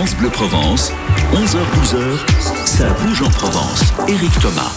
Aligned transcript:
France 0.00 0.16
Bleu 0.16 0.30
Provence, 0.30 0.92
11h-12h, 1.34 2.64
ça 2.64 2.88
bouge 3.02 3.20
en 3.20 3.28
Provence. 3.28 3.92
Éric 4.08 4.32
Thomas. 4.40 4.72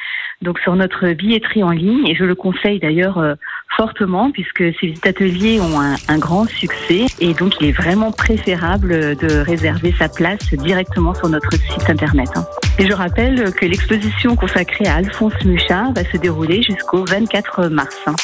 donc 0.40 0.58
sur 0.60 0.76
notre 0.76 1.12
billetterie 1.12 1.62
en 1.62 1.70
ligne 1.70 2.06
et 2.06 2.14
je 2.14 2.24
le 2.24 2.34
conseille 2.34 2.78
d'ailleurs 2.78 3.18
euh, 3.18 3.34
fortement 3.76 4.30
puisque 4.30 4.64
ces 4.80 4.94
ateliers 5.04 5.60
ont 5.60 5.80
un, 5.80 5.96
un, 6.08 6.18
grand 6.18 6.48
succès 6.48 7.04
et 7.20 7.34
donc 7.34 7.60
il 7.60 7.68
est 7.68 7.72
vraiment 7.72 8.12
préférable 8.12 9.16
de 9.16 9.40
réserver 9.40 9.92
sa 9.98 10.08
place 10.08 10.54
directement 10.54 11.12
sur 11.12 11.28
notre 11.28 11.52
site 11.52 11.90
internet. 11.90 12.28
Hein. 12.36 12.46
Et 12.78 12.86
je 12.86 12.92
rappelle 12.92 13.52
que 13.52 13.66
l'exposition 13.66 14.36
consacrée 14.36 14.86
à 14.86 14.94
Alphonse 14.96 15.44
Mucha 15.44 15.92
va 15.94 16.04
se 16.04 16.16
dérouler 16.16 16.62
jusqu'au 16.62 17.04
24 17.04 17.68
mars. 17.68 17.96
Hein. 18.06 18.14